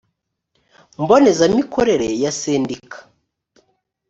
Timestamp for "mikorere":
1.57-2.07